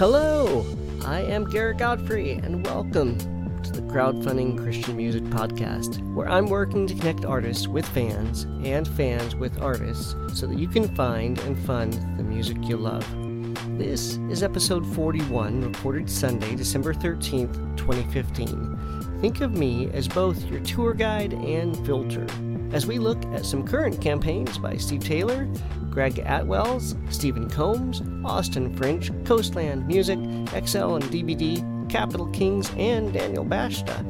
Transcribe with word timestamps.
Hello, 0.00 0.64
I 1.04 1.20
am 1.20 1.44
Garrett 1.44 1.76
Godfrey, 1.76 2.30
and 2.30 2.64
welcome 2.64 3.18
to 3.62 3.70
the 3.70 3.82
Crowdfunding 3.82 4.56
Christian 4.56 4.96
Music 4.96 5.22
Podcast, 5.24 6.00
where 6.14 6.26
I'm 6.26 6.46
working 6.46 6.86
to 6.86 6.94
connect 6.94 7.26
artists 7.26 7.68
with 7.68 7.86
fans 7.88 8.44
and 8.64 8.88
fans 8.88 9.36
with 9.36 9.60
artists 9.60 10.14
so 10.32 10.46
that 10.46 10.58
you 10.58 10.68
can 10.68 10.88
find 10.96 11.38
and 11.40 11.58
fund 11.66 11.92
the 12.16 12.22
music 12.22 12.56
you 12.62 12.78
love. 12.78 13.06
This 13.76 14.16
is 14.30 14.42
episode 14.42 14.86
41, 14.94 15.70
recorded 15.70 16.08
Sunday, 16.08 16.54
December 16.54 16.94
13th, 16.94 17.76
2015. 17.76 19.18
Think 19.20 19.42
of 19.42 19.52
me 19.52 19.90
as 19.92 20.08
both 20.08 20.42
your 20.46 20.60
tour 20.60 20.94
guide 20.94 21.34
and 21.34 21.76
filter 21.84 22.26
as 22.72 22.86
we 22.86 22.98
look 22.98 23.22
at 23.34 23.44
some 23.44 23.66
current 23.66 24.00
campaigns 24.00 24.56
by 24.56 24.78
Steve 24.78 25.04
Taylor, 25.04 25.46
Greg 25.90 26.22
Atwells, 26.24 26.94
Stephen 27.10 27.48
Combs, 27.50 28.02
Austin 28.24 28.74
French, 28.76 29.10
Coastland 29.24 29.86
Music, 29.86 30.18
XL 30.18 30.94
and 30.94 31.04
DBD, 31.04 31.88
Capital 31.90 32.26
Kings, 32.28 32.70
and 32.76 33.12
Daniel 33.12 33.44
Bashta. 33.44 34.06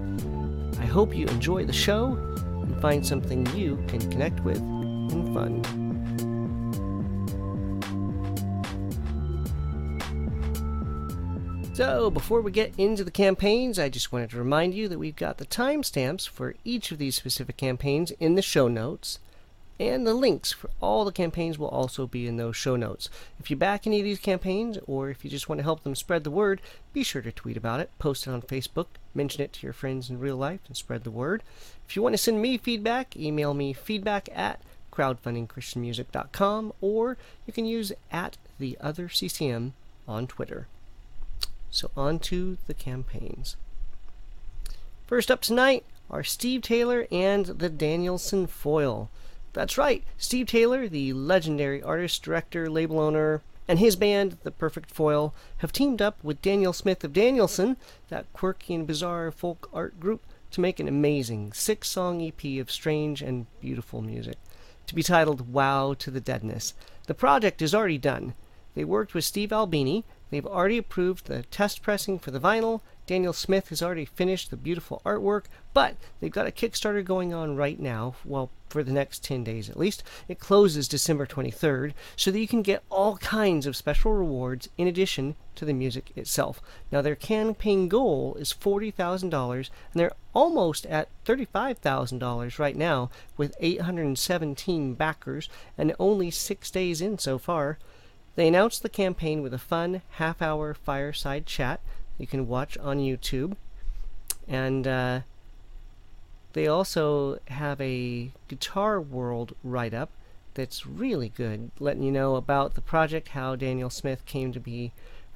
I 0.78 0.84
hope 0.86 1.14
you 1.14 1.26
enjoy 1.26 1.64
the 1.64 1.72
show 1.72 2.12
and 2.62 2.80
find 2.80 3.06
something 3.06 3.46
you 3.56 3.82
can 3.88 4.00
connect 4.10 4.40
with 4.40 4.58
and 4.58 5.34
fund. 5.34 5.66
So, 11.80 12.10
before 12.10 12.42
we 12.42 12.50
get 12.50 12.74
into 12.76 13.04
the 13.04 13.10
campaigns, 13.10 13.78
I 13.78 13.88
just 13.88 14.12
wanted 14.12 14.28
to 14.30 14.36
remind 14.36 14.74
you 14.74 14.86
that 14.88 14.98
we've 14.98 15.16
got 15.16 15.38
the 15.38 15.46
timestamps 15.46 16.28
for 16.28 16.54
each 16.62 16.92
of 16.92 16.98
these 16.98 17.16
specific 17.16 17.56
campaigns 17.56 18.10
in 18.20 18.34
the 18.34 18.42
show 18.42 18.68
notes, 18.68 19.18
and 19.80 20.06
the 20.06 20.12
links 20.12 20.52
for 20.52 20.68
all 20.82 21.06
the 21.06 21.10
campaigns 21.10 21.58
will 21.58 21.68
also 21.68 22.06
be 22.06 22.26
in 22.26 22.36
those 22.36 22.54
show 22.54 22.76
notes. 22.76 23.08
If 23.40 23.50
you 23.50 23.56
back 23.56 23.86
any 23.86 23.98
of 23.98 24.04
these 24.04 24.18
campaigns, 24.18 24.78
or 24.86 25.08
if 25.08 25.24
you 25.24 25.30
just 25.30 25.48
want 25.48 25.58
to 25.58 25.62
help 25.64 25.82
them 25.82 25.94
spread 25.94 26.22
the 26.22 26.30
word, 26.30 26.60
be 26.92 27.02
sure 27.02 27.22
to 27.22 27.32
tweet 27.32 27.56
about 27.56 27.80
it, 27.80 27.90
post 27.98 28.26
it 28.26 28.30
on 28.30 28.42
Facebook, 28.42 28.86
mention 29.14 29.42
it 29.42 29.54
to 29.54 29.66
your 29.66 29.72
friends 29.72 30.10
in 30.10 30.20
real 30.20 30.36
life, 30.36 30.60
and 30.66 30.76
spread 30.76 31.02
the 31.02 31.10
word. 31.10 31.42
If 31.88 31.96
you 31.96 32.02
want 32.02 32.12
to 32.12 32.18
send 32.18 32.42
me 32.42 32.58
feedback, 32.58 33.16
email 33.16 33.54
me 33.54 33.72
feedback 33.72 34.28
at 34.34 34.60
crowdfundingchristianmusic.com, 34.92 36.74
or 36.82 37.16
you 37.46 37.52
can 37.54 37.64
use 37.64 37.90
at 38.12 38.36
the 38.58 38.76
other 38.82 39.08
CCM 39.08 39.72
on 40.06 40.26
Twitter. 40.26 40.66
So, 41.70 41.90
on 41.96 42.18
to 42.18 42.58
the 42.66 42.74
campaigns. 42.74 43.56
First 45.06 45.30
up 45.30 45.40
tonight 45.40 45.86
are 46.10 46.22
Steve 46.22 46.60
Taylor 46.60 47.06
and 47.10 47.46
the 47.46 47.70
Danielson 47.70 48.46
Foil. 48.46 49.08
That's 49.52 49.76
right, 49.76 50.04
Steve 50.16 50.46
Taylor, 50.46 50.88
the 50.88 51.12
legendary 51.12 51.82
artist, 51.82 52.22
director, 52.22 52.70
label 52.70 53.00
owner, 53.00 53.42
and 53.66 53.78
his 53.78 53.96
band, 53.96 54.38
The 54.42 54.50
Perfect 54.50 54.90
Foil, 54.90 55.34
have 55.58 55.72
teamed 55.72 56.00
up 56.00 56.22
with 56.22 56.42
Daniel 56.42 56.72
Smith 56.72 57.02
of 57.04 57.12
Danielson, 57.12 57.76
that 58.08 58.32
quirky 58.32 58.74
and 58.74 58.86
bizarre 58.86 59.30
folk 59.30 59.68
art 59.72 59.98
group, 59.98 60.24
to 60.52 60.60
make 60.60 60.80
an 60.80 60.88
amazing 60.88 61.52
six 61.52 61.88
song 61.88 62.22
EP 62.22 62.60
of 62.60 62.70
strange 62.70 63.22
and 63.22 63.46
beautiful 63.60 64.02
music, 64.02 64.38
to 64.86 64.94
be 64.94 65.02
titled 65.02 65.52
Wow 65.52 65.94
to 65.94 66.10
the 66.10 66.20
Deadness. 66.20 66.74
The 67.06 67.14
project 67.14 67.62
is 67.62 67.74
already 67.74 67.98
done. 67.98 68.34
They 68.74 68.84
worked 68.84 69.14
with 69.14 69.24
Steve 69.24 69.52
Albini, 69.52 70.04
They've 70.30 70.46
already 70.46 70.78
approved 70.78 71.26
the 71.26 71.42
test 71.42 71.82
pressing 71.82 72.18
for 72.18 72.30
the 72.30 72.40
vinyl. 72.40 72.80
Daniel 73.10 73.32
Smith 73.32 73.70
has 73.70 73.82
already 73.82 74.04
finished 74.04 74.52
the 74.52 74.56
beautiful 74.56 75.02
artwork, 75.04 75.46
but 75.74 75.96
they've 76.20 76.30
got 76.30 76.46
a 76.46 76.52
Kickstarter 76.52 77.04
going 77.04 77.34
on 77.34 77.56
right 77.56 77.80
now, 77.80 78.14
well, 78.24 78.50
for 78.68 78.84
the 78.84 78.92
next 78.92 79.24
10 79.24 79.42
days 79.42 79.68
at 79.68 79.76
least. 79.76 80.04
It 80.28 80.38
closes 80.38 80.86
December 80.86 81.26
23rd, 81.26 81.92
so 82.14 82.30
that 82.30 82.38
you 82.38 82.46
can 82.46 82.62
get 82.62 82.84
all 82.88 83.16
kinds 83.16 83.66
of 83.66 83.74
special 83.74 84.12
rewards 84.12 84.68
in 84.78 84.86
addition 84.86 85.34
to 85.56 85.64
the 85.64 85.72
music 85.72 86.12
itself. 86.14 86.62
Now, 86.92 87.02
their 87.02 87.16
campaign 87.16 87.88
goal 87.88 88.36
is 88.38 88.54
$40,000, 88.54 89.56
and 89.56 89.66
they're 89.94 90.12
almost 90.32 90.86
at 90.86 91.08
$35,000 91.24 92.60
right 92.60 92.76
now 92.76 93.10
with 93.36 93.56
817 93.58 94.94
backers 94.94 95.48
and 95.76 95.96
only 95.98 96.30
six 96.30 96.70
days 96.70 97.00
in 97.00 97.18
so 97.18 97.38
far. 97.38 97.76
They 98.36 98.46
announced 98.46 98.84
the 98.84 98.88
campaign 98.88 99.42
with 99.42 99.52
a 99.52 99.58
fun 99.58 100.02
half 100.10 100.40
hour 100.40 100.74
fireside 100.74 101.46
chat 101.46 101.80
you 102.20 102.26
can 102.26 102.46
watch 102.46 102.76
on 102.78 102.98
YouTube. 102.98 103.56
And 104.46 104.86
uh, 104.86 105.20
they 106.52 106.66
also 106.66 107.38
have 107.48 107.80
a 107.80 108.30
Guitar 108.48 109.00
World 109.00 109.54
write 109.64 109.94
up 109.94 110.10
that's 110.54 110.86
really 110.86 111.30
good, 111.30 111.70
letting 111.78 112.02
you 112.02 112.12
know 112.12 112.36
about 112.36 112.74
the 112.74 112.80
project, 112.80 113.28
how 113.28 113.56
Daniel 113.56 113.90
Smith 113.90 114.24
came 114.26 114.52
to 114.52 114.60
be 114.60 114.92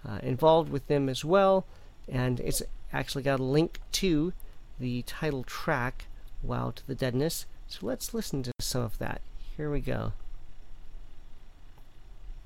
uh, 0.06 0.18
involved 0.22 0.70
with 0.70 0.86
them 0.88 1.08
as 1.08 1.24
well. 1.24 1.64
And 2.08 2.40
it's 2.40 2.62
actually 2.92 3.22
got 3.22 3.40
a 3.40 3.44
link 3.44 3.80
to 3.92 4.32
the 4.78 5.02
title 5.02 5.44
track, 5.44 6.06
Wow 6.42 6.72
to 6.74 6.86
the 6.86 6.94
Deadness. 6.94 7.46
So 7.66 7.86
let's 7.86 8.12
listen 8.12 8.42
to 8.42 8.52
some 8.60 8.82
of 8.82 8.98
that. 8.98 9.22
Here 9.56 9.70
we 9.70 9.80
go 9.80 10.12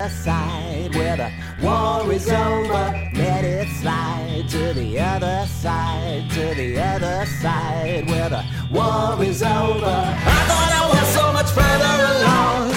side 0.07 0.95
where 0.95 1.17
the 1.17 1.33
war 1.61 2.13
is 2.13 2.29
over. 2.29 3.11
Let 3.15 3.45
it 3.45 3.67
slide 3.81 4.45
to 4.49 4.73
the 4.73 5.01
other 5.01 5.45
side, 5.47 6.31
to 6.31 6.55
the 6.55 6.81
other 6.81 7.27
side 7.27 8.09
where 8.09 8.29
the 8.29 8.45
war 8.71 9.21
is 9.25 9.43
over. 9.43 9.97
I 10.25 10.41
thought 10.47 10.71
I 10.71 10.85
was 10.95 11.09
so 11.19 11.33
much 11.33 11.51
further 11.51 11.95
along. 12.15 12.69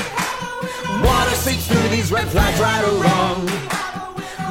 Water 1.05 1.35
seeps 1.35 1.67
through 1.67 1.89
these 1.89 2.11
red 2.11 2.27
flags 2.29 2.59
right 2.59 2.83
or 2.85 2.97
wrong. 3.03 3.45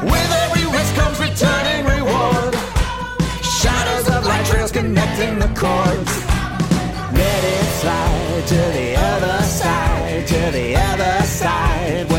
With 0.05 0.31
every 0.45 0.65
risk 0.71 0.95
comes 0.95 1.19
returning 1.19 1.85
reward. 1.85 2.55
Shadows 3.43 4.09
of 4.15 4.25
light 4.25 4.47
trails 4.47 4.71
connecting 4.71 5.41
the 5.41 5.49
chords. 5.59 6.13
Let 7.19 7.43
it 7.43 7.67
slide 7.81 8.45
to 8.47 8.61
the 8.79 8.95
other 8.97 9.43
side, 9.43 10.29
to 10.29 10.51
the 10.53 10.77
other 10.77 11.27
side 11.27 12.10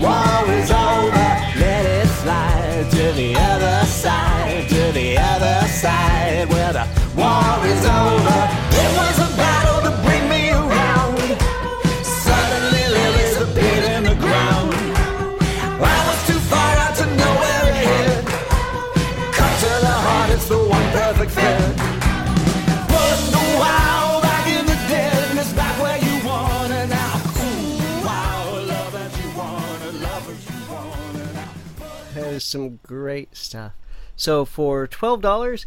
war 0.00 0.52
is 0.52 0.70
over. 0.70 1.28
Let 1.58 1.84
it 1.86 2.08
slide 2.08 2.86
to 2.90 3.12
the 3.12 3.34
other 3.36 3.86
side, 3.86 4.68
to 4.68 4.92
the 4.92 5.18
other 5.18 5.68
side 5.68 6.48
where 6.48 6.72
the 6.72 6.86
war 7.16 7.66
is 7.66 7.84
over. 7.84 8.55
Great 33.16 33.34
stuff. 33.34 33.72
So 34.14 34.44
for 34.44 34.86
twelve 34.86 35.22
dollars, 35.22 35.64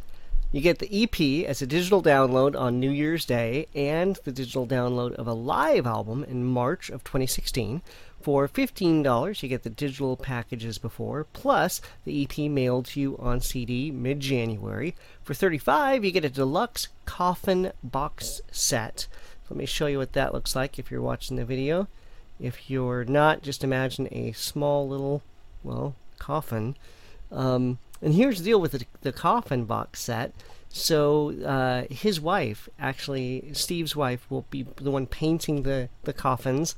you 0.52 0.62
get 0.62 0.78
the 0.78 1.04
EP 1.04 1.50
as 1.50 1.64
a 1.64 1.66
digital 1.66 2.04
download 2.04 2.56
on 2.56 2.80
New 2.80 2.92
Year's 2.92 3.26
Day 3.26 3.66
and 3.74 4.20
the 4.24 4.32
digital 4.32 4.68
download 4.68 5.14
of 5.14 5.26
a 5.26 5.34
live 5.34 5.88
album 5.88 6.24
in 6.24 6.46
March 6.46 6.92
of 6.92 7.04
2016. 7.04 7.82
For 8.22 8.48
$15, 8.48 9.42
you 9.42 9.50
get 9.50 9.64
the 9.64 9.70
digital 9.72 10.16
packages 10.16 10.78
before, 10.78 11.24
plus 11.24 11.82
the 12.06 12.22
EP 12.22 12.52
mailed 12.52 12.86
to 12.88 13.00
you 13.00 13.18
on 13.18 13.42
CD 13.42 13.90
mid 13.90 14.20
January. 14.20 14.94
For 15.24 15.34
35, 15.34 16.06
you 16.06 16.12
get 16.12 16.26
a 16.26 16.30
deluxe 16.30 16.88
coffin 17.08 17.72
box 17.84 18.42
set. 18.52 19.08
Let 19.50 19.58
me 19.58 19.66
show 19.66 19.88
you 19.88 19.98
what 19.98 20.14
that 20.14 20.34
looks 20.36 20.56
like 20.56 20.78
if 20.78 20.92
you're 20.92 21.02
watching 21.02 21.38
the 21.38 21.46
video. 21.46 21.88
If 22.40 22.70
you're 22.70 23.06
not, 23.06 23.42
just 23.42 23.64
imagine 23.64 24.08
a 24.12 24.34
small 24.34 24.88
little, 24.88 25.24
well, 25.64 25.96
coffin. 26.20 26.76
Um, 27.32 27.80
and 28.02 28.14
here's 28.14 28.40
the 28.40 28.46
deal 28.46 28.62
with 28.62 28.72
the, 28.72 28.86
the 29.02 29.12
coffin 29.12 29.66
box 29.66 30.02
set. 30.02 30.34
So 30.70 31.34
uh, 31.44 31.94
his 31.94 32.22
wife, 32.22 32.70
actually, 32.80 33.50
Steve's 33.54 33.96
wife, 33.96 34.26
will 34.30 34.46
be 34.50 34.66
the 34.78 34.92
one 34.92 35.08
painting 35.08 35.64
the, 35.64 35.90
the 36.04 36.14
coffins. 36.14 36.76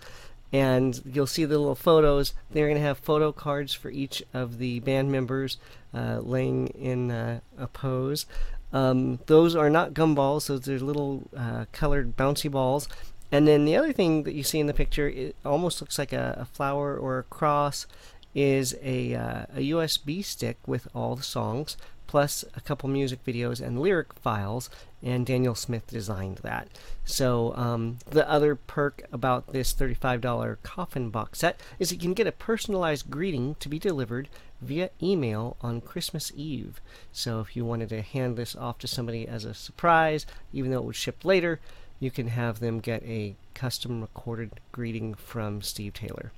And 0.53 1.01
you'll 1.05 1.27
see 1.27 1.45
the 1.45 1.57
little 1.57 1.75
photos. 1.75 2.33
They're 2.51 2.67
going 2.67 2.77
to 2.79 2.83
have 2.83 2.97
photo 2.97 3.31
cards 3.31 3.73
for 3.73 3.89
each 3.89 4.21
of 4.33 4.57
the 4.57 4.81
band 4.81 5.11
members 5.11 5.57
uh, 5.93 6.19
laying 6.21 6.67
in 6.67 7.11
uh, 7.11 7.39
a 7.57 7.67
pose. 7.67 8.25
Um, 8.73 9.19
those 9.25 9.55
are 9.55 9.69
not 9.69 9.93
gumballs, 9.93 10.47
those 10.47 10.67
are 10.69 10.79
little 10.79 11.23
uh, 11.35 11.65
colored 11.71 12.15
bouncy 12.15 12.49
balls. 12.49 12.87
And 13.31 13.47
then 13.47 13.65
the 13.65 13.77
other 13.77 13.93
thing 13.93 14.23
that 14.23 14.33
you 14.33 14.43
see 14.43 14.59
in 14.59 14.67
the 14.67 14.73
picture, 14.73 15.07
it 15.07 15.35
almost 15.45 15.81
looks 15.81 15.97
like 15.97 16.11
a, 16.11 16.37
a 16.39 16.45
flower 16.45 16.97
or 16.97 17.19
a 17.19 17.23
cross, 17.23 17.87
is 18.33 18.75
a, 18.81 19.15
uh, 19.15 19.45
a 19.55 19.71
USB 19.71 20.23
stick 20.23 20.57
with 20.65 20.87
all 20.93 21.15
the 21.15 21.23
songs, 21.23 21.77
plus 22.07 22.43
a 22.55 22.61
couple 22.61 22.89
music 22.89 23.23
videos 23.23 23.61
and 23.61 23.79
lyric 23.79 24.13
files. 24.13 24.69
And 25.03 25.25
Daniel 25.25 25.55
Smith 25.55 25.87
designed 25.87 26.37
that. 26.43 26.67
So 27.05 27.55
um, 27.55 27.97
the 28.09 28.29
other 28.29 28.55
perk 28.55 29.03
about 29.11 29.51
this 29.51 29.73
$35 29.73 30.57
coffin 30.61 31.09
box 31.09 31.39
set 31.39 31.59
is 31.79 31.91
you 31.91 31.97
can 31.97 32.13
get 32.13 32.27
a 32.27 32.31
personalized 32.31 33.09
greeting 33.09 33.55
to 33.55 33.69
be 33.69 33.79
delivered 33.79 34.29
via 34.61 34.91
email 35.01 35.57
on 35.61 35.81
Christmas 35.81 36.31
Eve. 36.35 36.79
So 37.11 37.39
if 37.39 37.55
you 37.55 37.65
wanted 37.65 37.89
to 37.89 38.01
hand 38.01 38.37
this 38.37 38.55
off 38.55 38.77
to 38.79 38.87
somebody 38.87 39.27
as 39.27 39.43
a 39.43 39.53
surprise, 39.53 40.25
even 40.53 40.69
though 40.69 40.79
it 40.79 40.85
would 40.85 40.95
ship 40.95 41.25
later, 41.25 41.59
you 41.99 42.11
can 42.11 42.27
have 42.27 42.59
them 42.59 42.79
get 42.79 43.03
a 43.03 43.35
custom 43.53 44.01
recorded 44.01 44.51
greeting 44.71 45.13
from 45.13 45.61
Steve 45.61 45.93
Taylor. 45.93 46.31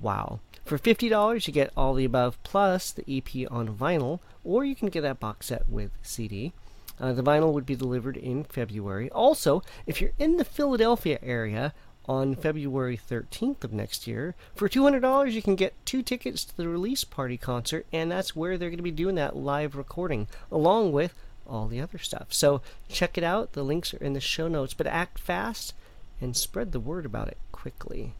Wow. 0.00 0.40
For 0.64 0.78
$50, 0.78 1.46
you 1.46 1.52
get 1.52 1.72
all 1.76 1.94
the 1.94 2.04
above 2.04 2.42
plus 2.42 2.90
the 2.90 3.04
EP 3.08 3.50
on 3.50 3.68
vinyl, 3.68 4.20
or 4.44 4.64
you 4.64 4.74
can 4.74 4.88
get 4.88 5.02
that 5.02 5.20
box 5.20 5.46
set 5.46 5.68
with 5.68 5.90
CD. 6.02 6.52
Uh, 6.98 7.12
the 7.12 7.22
vinyl 7.22 7.52
would 7.52 7.66
be 7.66 7.76
delivered 7.76 8.16
in 8.16 8.44
February. 8.44 9.10
Also, 9.10 9.62
if 9.86 10.00
you're 10.00 10.12
in 10.18 10.38
the 10.38 10.44
Philadelphia 10.44 11.18
area 11.22 11.72
on 12.06 12.34
February 12.34 12.98
13th 12.98 13.64
of 13.64 13.72
next 13.72 14.06
year, 14.06 14.34
for 14.54 14.68
$200 14.68 15.32
you 15.32 15.42
can 15.42 15.56
get 15.56 15.74
two 15.84 16.02
tickets 16.02 16.44
to 16.44 16.56
the 16.56 16.68
release 16.68 17.04
party 17.04 17.36
concert, 17.36 17.86
and 17.92 18.10
that's 18.10 18.34
where 18.34 18.56
they're 18.56 18.70
going 18.70 18.78
to 18.78 18.82
be 18.82 18.90
doing 18.90 19.14
that 19.16 19.36
live 19.36 19.76
recording, 19.76 20.26
along 20.50 20.92
with 20.92 21.14
all 21.48 21.68
the 21.68 21.80
other 21.80 21.98
stuff. 21.98 22.32
So 22.32 22.60
check 22.88 23.16
it 23.16 23.24
out. 23.24 23.52
The 23.52 23.62
links 23.62 23.92
are 23.94 24.02
in 24.02 24.14
the 24.14 24.20
show 24.20 24.48
notes, 24.48 24.74
but 24.74 24.86
act 24.86 25.18
fast 25.18 25.74
and 26.20 26.36
spread 26.36 26.72
the 26.72 26.80
word 26.80 27.04
about 27.06 27.28
it 27.28 27.38
quickly. 27.52 28.14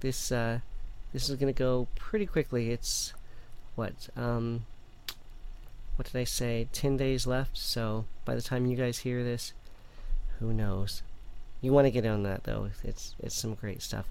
This 0.00 0.32
uh, 0.32 0.60
this 1.12 1.28
is 1.28 1.36
going 1.36 1.52
to 1.52 1.58
go 1.58 1.88
pretty 1.96 2.26
quickly. 2.26 2.70
It's 2.70 3.12
what 3.74 4.08
um, 4.16 4.66
what 5.96 6.10
did 6.10 6.18
I 6.18 6.24
say? 6.24 6.68
10 6.72 6.96
days 6.96 7.26
left. 7.26 7.56
So 7.56 8.04
by 8.24 8.34
the 8.34 8.42
time 8.42 8.66
you 8.66 8.76
guys 8.76 8.98
hear 8.98 9.24
this, 9.24 9.52
who 10.38 10.52
knows? 10.52 11.02
You 11.60 11.72
want 11.72 11.86
to 11.86 11.90
get 11.90 12.06
on 12.06 12.22
that 12.22 12.44
though. 12.44 12.70
It's 12.84 13.14
it's 13.18 13.34
some 13.34 13.54
great 13.54 13.82
stuff. 13.82 14.06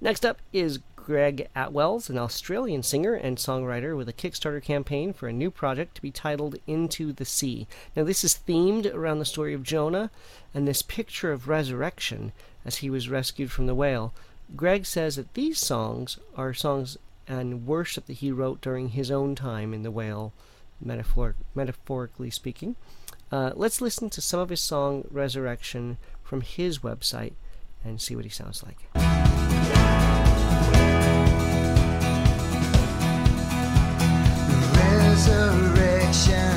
Next 0.00 0.26
up 0.26 0.38
is 0.52 0.80
Greg 0.96 1.48
Atwells, 1.54 2.10
an 2.10 2.18
Australian 2.18 2.82
singer 2.82 3.14
and 3.14 3.36
songwriter 3.36 3.96
with 3.96 4.08
a 4.08 4.12
Kickstarter 4.12 4.62
campaign 4.62 5.12
for 5.12 5.28
a 5.28 5.32
new 5.32 5.48
project 5.48 5.94
to 5.94 6.02
be 6.02 6.10
titled 6.10 6.56
Into 6.66 7.12
the 7.12 7.24
Sea. 7.24 7.68
Now, 7.94 8.02
this 8.02 8.24
is 8.24 8.38
themed 8.46 8.92
around 8.92 9.20
the 9.20 9.24
story 9.24 9.54
of 9.54 9.62
Jonah 9.62 10.10
and 10.52 10.66
this 10.66 10.82
picture 10.82 11.30
of 11.30 11.48
resurrection 11.48 12.32
as 12.64 12.76
he 12.76 12.90
was 12.90 13.08
rescued 13.08 13.52
from 13.52 13.66
the 13.66 13.74
whale. 13.76 14.12
Greg 14.54 14.84
says 14.86 15.16
that 15.16 15.32
these 15.34 15.58
songs 15.58 16.18
are 16.36 16.52
songs 16.52 16.98
and 17.26 17.66
worship 17.66 18.06
that 18.06 18.14
he 18.14 18.30
wrote 18.30 18.60
during 18.60 18.90
his 18.90 19.10
own 19.10 19.34
time 19.34 19.72
in 19.72 19.82
the 19.82 19.90
whale 19.90 20.32
metaphor- 20.80 21.34
metaphorically 21.54 22.30
speaking. 22.30 22.76
Uh, 23.30 23.52
let's 23.54 23.80
listen 23.80 24.10
to 24.10 24.20
some 24.20 24.40
of 24.40 24.50
his 24.50 24.60
song 24.60 25.06
Resurrection 25.10 25.96
from 26.22 26.42
his 26.42 26.80
website 26.80 27.32
and 27.84 28.00
see 28.00 28.14
what 28.14 28.24
he 28.24 28.30
sounds 28.30 28.62
like. 28.62 28.76
Resurrection 34.74 36.52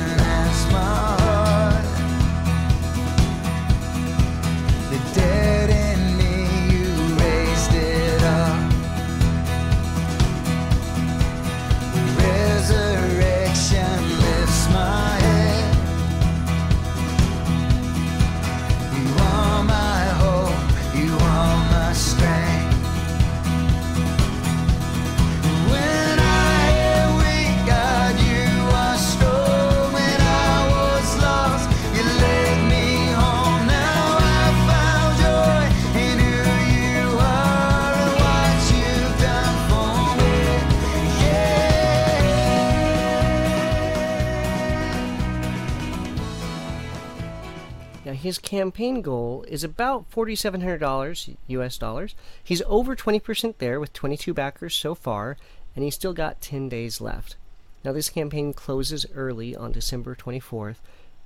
his 48.26 48.38
campaign 48.38 49.02
goal 49.02 49.44
is 49.46 49.62
about 49.62 50.10
$4,700 50.10 51.36
US 51.46 51.78
dollars. 51.78 52.14
He's 52.42 52.62
over 52.66 52.96
20% 52.96 53.54
there 53.58 53.78
with 53.78 53.92
22 53.92 54.34
backers 54.34 54.74
so 54.74 54.94
far, 54.94 55.36
and 55.74 55.84
he's 55.84 55.94
still 55.94 56.12
got 56.12 56.40
10 56.40 56.68
days 56.68 57.00
left. 57.00 57.36
Now, 57.84 57.92
this 57.92 58.10
campaign 58.10 58.52
closes 58.52 59.06
early 59.14 59.54
on 59.54 59.70
December 59.70 60.16
24th. 60.16 60.76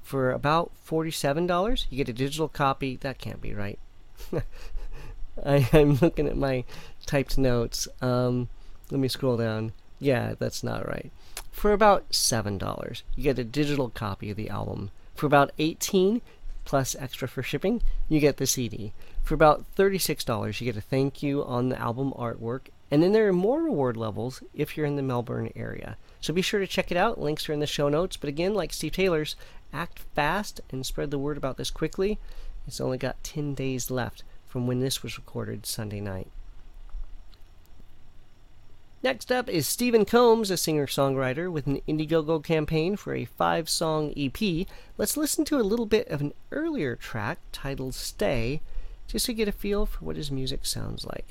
For 0.02 0.31
about 0.31 0.73
$47, 0.87 1.87
you 1.88 1.97
get 1.97 2.11
a 2.11 2.12
digital 2.12 2.49
copy. 2.49 2.97
That 2.97 3.19
can't 3.19 3.41
be 3.41 3.55
right. 3.55 3.79
I, 5.44 5.67
I'm 5.73 5.94
looking 5.94 6.26
at 6.26 6.37
my 6.37 6.64
typed 7.06 7.38
notes. 7.38 7.88
Um, 8.02 8.49
let 8.91 9.00
me 9.00 9.08
scroll 9.08 9.38
down. 9.38 9.73
Yeah, 9.99 10.35
that's 10.38 10.62
not 10.62 10.87
right. 10.87 11.11
For 11.50 11.73
about 11.73 12.11
$7, 12.11 13.02
you 13.17 13.23
get 13.23 13.38
a 13.38 13.44
digital 13.44 13.88
copy 13.88 14.31
of 14.31 14.37
the 14.37 14.50
album. 14.50 14.91
For 15.14 15.26
about 15.26 15.52
18 15.58 16.20
plus 16.64 16.96
extra 16.98 17.28
for 17.28 17.42
shipping, 17.42 17.82
you 18.08 18.20
get 18.20 18.36
the 18.36 18.46
CD. 18.46 18.92
For 19.22 19.34
about 19.34 19.64
$36, 19.76 20.60
you 20.60 20.64
get 20.64 20.76
a 20.76 20.80
thank 20.80 21.22
you 21.22 21.44
on 21.44 21.68
the 21.68 21.80
album 21.80 22.12
artwork, 22.16 22.68
and 22.90 23.02
then 23.02 23.12
there 23.12 23.28
are 23.28 23.32
more 23.32 23.62
reward 23.62 23.96
levels 23.96 24.42
if 24.52 24.76
you're 24.76 24.86
in 24.86 24.96
the 24.96 25.02
Melbourne 25.02 25.52
area. 25.54 25.96
So 26.20 26.34
be 26.34 26.42
sure 26.42 26.60
to 26.60 26.66
check 26.66 26.90
it 26.90 26.96
out. 26.96 27.20
Links 27.20 27.48
are 27.48 27.52
in 27.52 27.60
the 27.60 27.66
show 27.66 27.88
notes. 27.88 28.16
But 28.16 28.28
again, 28.28 28.52
like 28.52 28.72
Steve 28.72 28.92
Taylor's, 28.92 29.36
act 29.72 30.00
fast 30.14 30.60
and 30.70 30.84
spread 30.84 31.10
the 31.10 31.18
word 31.18 31.36
about 31.36 31.56
this 31.56 31.70
quickly. 31.70 32.18
It's 32.66 32.80
only 32.80 32.98
got 32.98 33.22
10 33.22 33.54
days 33.54 33.90
left 33.90 34.24
from 34.46 34.66
when 34.66 34.80
this 34.80 35.02
was 35.02 35.16
recorded 35.16 35.66
Sunday 35.66 36.00
night. 36.00 36.28
Next 39.02 39.32
up 39.32 39.49
is 39.49 39.67
Stephen 39.67 40.05
Combs, 40.05 40.50
a 40.50 40.58
singer 40.58 40.87
songwriter 40.87 41.50
with 41.50 41.67
an 41.67 41.81
Indiegogo 41.88 42.44
campaign 42.44 42.97
for 42.97 43.14
a 43.14 43.25
five 43.25 43.67
song 43.67 44.12
EP. 44.14 44.67
Let's 44.99 45.17
listen 45.17 45.47
to 45.47 45.58
a 45.58 45.64
little 45.64 45.87
bit 45.87 46.06
of 46.08 46.20
an 46.20 46.35
earlier 46.52 46.97
track 46.97 47.38
titled 47.50 47.94
Stay, 47.94 48.61
just 49.06 49.25
to 49.25 49.32
get 49.32 49.49
a 49.49 49.52
feel 49.52 49.87
for 49.87 50.05
what 50.05 50.17
his 50.17 50.31
music 50.31 50.67
sounds 50.67 51.06
like. 51.06 51.29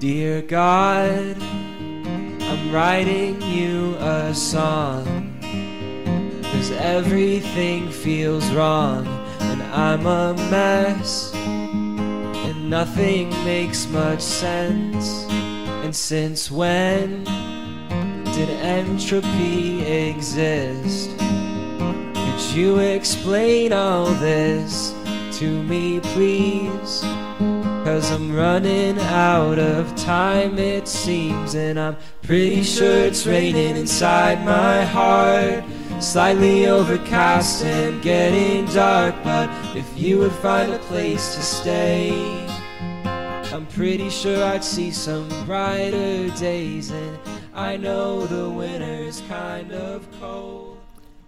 Dear 0.00 0.42
God, 0.42 1.40
I'm 1.40 2.72
writing 2.72 3.40
you 3.42 3.94
a 4.00 4.34
song. 4.34 5.06
Cause 6.50 6.72
everything 6.72 7.92
feels 7.92 8.50
wrong, 8.50 9.06
and 9.38 9.62
I'm 9.62 10.04
a 10.06 10.34
mess. 10.50 11.29
Nothing 12.70 13.30
makes 13.44 13.88
much 13.88 14.20
sense. 14.20 15.24
And 15.82 15.94
since 15.94 16.52
when 16.52 17.24
did 18.32 18.48
entropy 18.48 19.82
exist? 19.82 21.10
Could 21.18 22.54
you 22.54 22.78
explain 22.78 23.72
all 23.72 24.06
this 24.06 24.94
to 25.40 25.62
me, 25.64 25.98
please? 25.98 27.00
Cause 27.82 28.08
I'm 28.12 28.32
running 28.36 29.00
out 29.00 29.58
of 29.58 29.92
time, 29.96 30.56
it 30.56 30.86
seems, 30.86 31.56
and 31.56 31.76
I'm 31.76 31.96
pretty 32.22 32.62
sure 32.62 33.04
it's 33.04 33.26
raining 33.26 33.78
inside 33.78 34.44
my 34.44 34.84
heart. 34.84 35.64
Slightly 36.00 36.68
overcast 36.68 37.64
and 37.64 38.00
getting 38.00 38.66
dark, 38.66 39.16
but 39.24 39.50
if 39.76 39.98
you 39.98 40.18
would 40.18 40.32
find 40.34 40.72
a 40.72 40.78
place 40.78 41.34
to 41.34 41.42
stay, 41.42 42.39
pretty 43.70 44.10
sure 44.10 44.44
I'd 44.44 44.64
see 44.64 44.90
some 44.90 45.28
brighter 45.46 46.28
days, 46.36 46.90
and 46.90 47.18
I 47.54 47.76
know 47.76 48.26
the 48.26 48.48
winter's 48.48 49.20
kind 49.22 49.72
of 49.72 50.06
cold. 50.20 50.78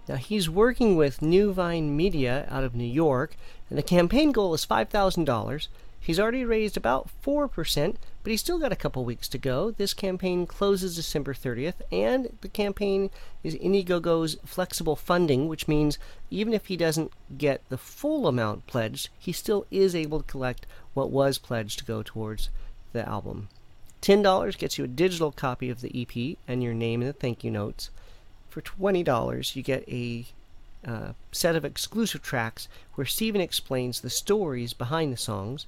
Now, 0.09 0.17
he's 0.17 0.51
working 0.51 0.97
with 0.97 1.23
New 1.23 1.53
Vine 1.53 1.97
Media 1.97 2.47
out 2.51 2.65
of 2.65 2.75
New 2.75 2.85
York, 2.85 3.37
and 3.71 3.79
the 3.79 3.83
campaign 3.83 4.33
goal 4.33 4.53
is 4.55 4.67
$5,000. 4.67 5.69
He's 6.05 6.19
already 6.19 6.45
raised 6.45 6.77
about 6.77 7.09
4%, 7.25 7.95
but 8.25 8.31
he's 8.31 8.41
still 8.41 8.59
got 8.59 8.73
a 8.73 8.77
couple 8.77 9.05
weeks 9.05 9.29
to 9.29 9.39
go. 9.39 9.71
This 9.71 9.95
campaign 9.95 10.49
closes 10.49 10.97
December 10.97 11.33
30th, 11.33 11.77
and 11.93 12.37
the 12.41 12.49
campaign 12.49 13.09
is 13.45 13.55
Indiegogo's 13.55 14.37
flexible 14.45 14.97
funding, 14.97 15.47
which 15.47 15.69
means 15.69 16.01
even 16.29 16.55
if 16.55 16.67
he 16.67 16.77
doesn't 16.77 17.13
get 17.39 17.63
the 17.69 17.79
full 17.79 18.27
amount 18.27 18.67
pledged, 18.67 19.11
he 19.17 19.31
still 19.31 19.65
is 19.71 19.95
able 19.95 20.19
to 20.19 20.27
collect 20.27 20.67
what 20.93 21.13
was 21.13 21.39
pledged 21.39 21.79
to 21.79 21.85
go 21.85 22.03
towards 22.03 22.51
the 22.93 23.09
album. 23.09 23.49
$10 24.03 24.59
gets 24.59 24.79
you 24.79 24.85
a 24.85 24.89
digital 24.89 25.31
copy 25.31 25.71
of 25.71 25.83
the 25.83 26.03
EP 26.03 26.37
and 26.49 26.65
your 26.65 26.75
name 26.75 27.01
in 27.03 27.07
the 27.07 27.13
thank 27.13 27.45
you 27.45 27.51
notes. 27.53 27.91
For 28.51 28.61
$20, 28.61 29.55
you 29.55 29.63
get 29.63 29.89
a 29.89 30.27
uh, 30.85 31.13
set 31.31 31.55
of 31.55 31.65
exclusive 31.65 32.23
tracks 32.23 32.67
where 32.97 33.07
Steven 33.07 33.41
explains 33.41 34.01
the 34.01 34.11
stories 34.11 34.73
behind 34.73 35.13
the 35.13 35.17
songs. 35.17 35.67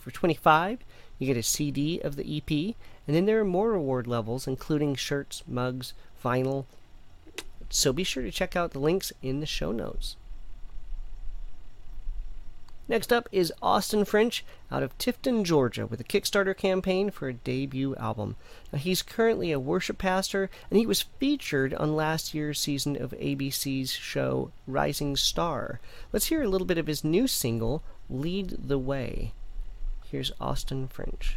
For 0.00 0.10
25, 0.10 0.80
You 1.18 1.26
get 1.26 1.36
a 1.36 1.42
CD 1.42 2.00
of 2.00 2.16
the 2.16 2.38
EP, 2.38 2.74
and 3.06 3.14
then 3.14 3.26
there 3.26 3.40
are 3.40 3.44
more 3.44 3.72
reward 3.72 4.06
levels, 4.06 4.46
including 4.46 4.94
shirts, 4.94 5.42
mugs, 5.46 5.92
vinyl. 6.24 6.64
So 7.68 7.92
be 7.92 8.02
sure 8.02 8.22
to 8.22 8.30
check 8.30 8.56
out 8.56 8.70
the 8.70 8.78
links 8.78 9.12
in 9.22 9.40
the 9.40 9.46
show 9.46 9.70
notes. 9.70 10.16
Next 12.88 13.12
up 13.12 13.28
is 13.30 13.52
Austin 13.62 14.04
French 14.04 14.44
out 14.72 14.82
of 14.82 14.98
Tifton, 14.98 15.44
Georgia, 15.44 15.86
with 15.86 16.00
a 16.00 16.04
Kickstarter 16.04 16.56
campaign 16.56 17.12
for 17.12 17.28
a 17.28 17.34
debut 17.34 17.94
album. 17.94 18.34
Now, 18.72 18.80
he's 18.80 19.02
currently 19.02 19.52
a 19.52 19.60
worship 19.60 19.98
pastor, 19.98 20.50
and 20.70 20.78
he 20.80 20.86
was 20.86 21.02
featured 21.20 21.72
on 21.74 21.94
last 21.94 22.34
year's 22.34 22.58
season 22.58 23.00
of 23.00 23.12
ABC's 23.12 23.92
show 23.92 24.50
Rising 24.66 25.16
Star. 25.16 25.78
Let's 26.12 26.26
hear 26.26 26.42
a 26.42 26.48
little 26.48 26.66
bit 26.66 26.78
of 26.78 26.88
his 26.88 27.04
new 27.04 27.28
single, 27.28 27.84
Lead 28.08 28.56
the 28.66 28.78
Way. 28.78 29.34
Here's 30.10 30.32
Austin 30.40 30.88
French. 30.88 31.36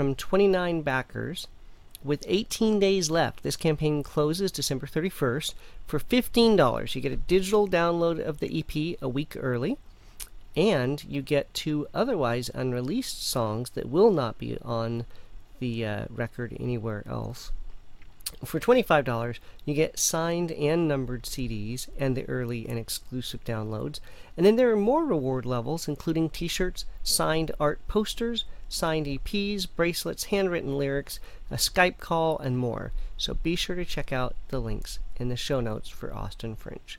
from 0.00 0.14
29 0.14 0.80
backers. 0.80 1.46
With 2.02 2.24
18 2.26 2.80
days 2.80 3.10
left, 3.10 3.42
this 3.42 3.54
campaign 3.54 4.02
closes 4.02 4.50
December 4.50 4.86
31st. 4.86 5.52
For 5.86 6.00
$15, 6.00 6.94
you 6.94 7.02
get 7.02 7.12
a 7.12 7.16
digital 7.16 7.68
download 7.68 8.18
of 8.18 8.38
the 8.38 8.60
EP 8.60 8.96
a 9.02 9.10
week 9.10 9.36
early, 9.38 9.76
and 10.56 11.04
you 11.04 11.20
get 11.20 11.52
two 11.52 11.86
otherwise 11.92 12.50
unreleased 12.54 13.22
songs 13.28 13.68
that 13.74 13.90
will 13.90 14.10
not 14.10 14.38
be 14.38 14.56
on 14.62 15.04
the 15.58 15.84
uh, 15.84 16.04
record 16.08 16.56
anywhere 16.58 17.04
else. 17.06 17.52
For 18.42 18.58
$25, 18.58 19.38
you 19.66 19.74
get 19.74 19.98
signed 19.98 20.50
and 20.52 20.88
numbered 20.88 21.24
CDs 21.24 21.88
and 21.98 22.16
the 22.16 22.26
early 22.26 22.66
and 22.66 22.78
exclusive 22.78 23.44
downloads. 23.44 24.00
And 24.34 24.46
then 24.46 24.56
there 24.56 24.70
are 24.70 24.76
more 24.76 25.04
reward 25.04 25.44
levels, 25.44 25.86
including 25.86 26.30
t 26.30 26.48
shirts, 26.48 26.86
signed 27.02 27.50
art 27.60 27.86
posters, 27.86 28.46
signed 28.70 29.06
EPs, 29.06 29.66
bracelets, 29.76 30.24
handwritten 30.24 30.78
lyrics, 30.78 31.20
a 31.50 31.56
Skype 31.56 31.98
call, 31.98 32.38
and 32.38 32.56
more. 32.56 32.92
So 33.18 33.34
be 33.34 33.56
sure 33.56 33.76
to 33.76 33.84
check 33.84 34.12
out 34.12 34.34
the 34.48 34.60
links 34.60 34.98
in 35.16 35.28
the 35.28 35.36
show 35.36 35.60
notes 35.60 35.90
for 35.90 36.14
Austin 36.14 36.56
French. 36.56 36.98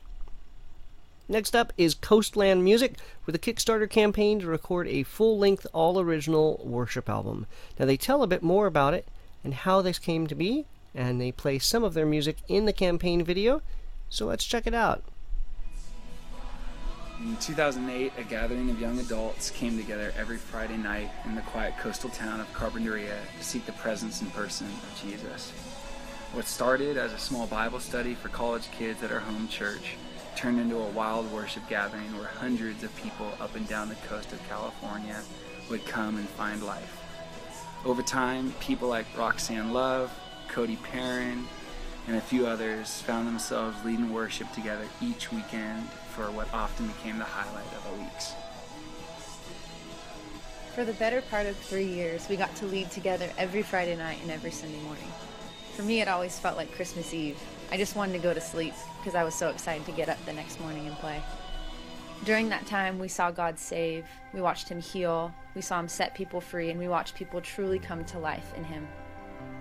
Next 1.28 1.56
up 1.56 1.72
is 1.78 1.96
Coastland 1.96 2.64
Music 2.64 2.98
with 3.26 3.34
a 3.36 3.40
Kickstarter 3.40 3.90
campaign 3.90 4.42
to 4.42 4.48
record 4.48 4.88
a 4.88 5.04
full 5.04 5.40
length, 5.40 5.66
all 5.72 5.98
original 5.98 6.62
worship 6.64 7.10
album. 7.10 7.48
Now, 7.80 7.86
they 7.86 7.98
tell 7.98 8.22
a 8.22 8.28
bit 8.28 8.44
more 8.44 8.68
about 8.68 8.94
it 8.94 9.08
and 9.44 9.54
how 9.54 9.82
this 9.82 9.98
came 9.98 10.28
to 10.28 10.36
be, 10.36 10.66
and 10.94 11.22
they 11.22 11.32
play 11.32 11.58
some 11.58 11.86
of 11.86 11.94
their 11.94 12.06
music 12.06 12.38
in 12.50 12.66
the 12.66 12.74
campaign 12.74 13.24
video. 13.24 13.62
So 14.10 14.26
let's 14.26 14.44
check 14.44 14.68
it 14.68 14.74
out. 14.74 15.04
In 17.22 17.38
2008, 17.38 18.14
a 18.18 18.24
gathering 18.24 18.72
of 18.72 18.82
young 18.82 18.98
adults 18.98 19.52
came 19.52 19.78
together 19.78 20.12
every 20.18 20.38
Friday 20.38 20.78
night 20.78 21.12
in 21.26 21.36
the 21.36 21.42
quiet 21.42 21.78
coastal 21.78 22.10
town 22.10 22.40
of 22.40 22.52
Carpinteria 22.52 23.16
to 23.38 23.44
seek 23.44 23.64
the 23.68 23.74
presence 23.74 24.22
and 24.22 24.34
person 24.34 24.66
of 24.66 25.00
Jesus. 25.04 25.52
What 26.34 26.46
started 26.46 26.98
as 26.98 27.14
a 27.14 27.20
small 27.20 27.46
Bible 27.46 27.80
study 27.80 28.16
for 28.16 28.30
college 28.30 28.72
kids 28.72 29.04
at 29.04 29.12
our 29.12 29.20
home 29.20 29.48
church 29.48 29.98
turned 30.36 30.60
into 30.60 30.78
a 30.78 30.90
wild 30.90 31.32
worship 31.32 31.62
gathering 31.70 32.18
where 32.18 32.26
hundreds 32.26 32.82
of 32.82 32.96
people 32.96 33.32
up 33.40 33.56
and 33.56 33.68
down 33.70 33.90
the 33.90 33.96
coast 34.08 34.34
of 34.34 34.42
California 34.50 35.22
would 35.70 35.86
come 35.86 36.18
and 36.18 36.28
find 36.28 36.64
life. 36.64 36.98
Over 37.86 38.02
time, 38.02 38.52
people 38.60 38.88
like 38.88 39.06
Roxanne 39.16 39.74
Love, 39.74 40.12
Cody 40.48 40.78
Perrin, 40.78 41.46
and 42.08 42.16
a 42.16 42.22
few 42.22 42.48
others 42.48 43.02
found 43.02 43.28
themselves 43.28 43.78
leading 43.86 44.12
worship 44.12 44.52
together 44.54 44.86
each 45.02 45.32
weekend 45.32 45.88
for 46.16 46.32
what 46.32 46.52
often 46.54 46.88
became 46.88 47.18
the 47.18 47.24
highlight 47.24 47.66
of 47.74 47.84
the 47.92 48.04
weeks. 48.04 48.34
For 50.76 50.86
the 50.86 50.94
better 50.94 51.22
part 51.22 51.48
of 51.48 51.58
three 51.58 51.86
years, 51.86 52.30
we 52.30 52.38
got 52.38 52.56
to 52.58 52.66
lead 52.66 52.92
together 52.92 53.30
every 53.38 53.62
Friday 53.62 53.96
night 53.96 54.20
and 54.22 54.32
every 54.32 54.52
Sunday 54.52 54.80
morning. 54.82 55.08
For 55.76 55.84
me, 55.84 56.02
it 56.02 56.08
always 56.08 56.40
felt 56.40 56.58
like 56.58 56.74
Christmas 56.76 57.14
Eve. 57.14 57.38
I 57.72 57.78
just 57.78 57.96
wanted 57.96 58.14
to 58.14 58.20
go 58.20 58.34
to 58.34 58.42
sleep 58.42 58.74
because 59.00 59.16
I 59.16 59.24
was 59.24 59.36
so 59.36 59.50
excited 59.50 59.86
to 59.86 59.92
get 59.92 60.10
up 60.10 60.24
the 60.26 60.34
next 60.34 60.60
morning 60.60 60.88
and 60.88 60.96
play. 60.98 61.22
During 62.24 62.50
that 62.50 62.68
time, 62.68 63.00
we 63.00 63.08
saw 63.08 63.32
God 63.32 63.58
save, 63.58 64.06
we 64.32 64.42
watched 64.42 64.70
Him 64.70 64.80
heal, 64.80 65.34
we 65.56 65.62
saw 65.62 65.80
Him 65.80 65.88
set 65.88 66.14
people 66.14 66.40
free, 66.40 66.70
and 66.70 66.80
we 66.80 66.88
watched 66.88 67.16
people 67.16 67.42
truly 67.42 67.80
come 67.80 68.06
to 68.06 68.20
life 68.20 68.54
in 68.56 68.64
Him. 68.64 68.88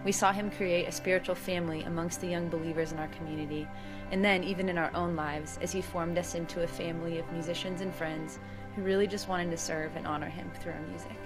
We 0.04 0.12
saw 0.12 0.32
Him 0.32 0.50
create 0.50 0.88
a 0.88 0.92
spiritual 0.92 1.34
family 1.34 1.82
amongst 1.82 2.20
the 2.20 2.28
young 2.28 2.48
believers 2.48 2.92
in 2.92 2.98
our 2.98 3.08
community, 3.08 3.68
and 4.10 4.24
then 4.24 4.42
even 4.42 4.68
in 4.68 4.78
our 4.78 4.90
own 4.94 5.14
lives 5.14 5.58
as 5.60 5.72
He 5.72 5.82
formed 5.82 6.16
us 6.16 6.34
into 6.34 6.62
a 6.62 6.66
family 6.66 7.18
of 7.18 7.30
musicians 7.32 7.80
and 7.80 7.94
friends 7.94 8.38
who 8.74 8.82
really 8.82 9.06
just 9.06 9.28
wanted 9.28 9.50
to 9.50 9.56
serve 9.58 9.94
and 9.96 10.06
honor 10.06 10.28
Him 10.28 10.50
through 10.60 10.72
our 10.72 10.80
music. 10.88 11.18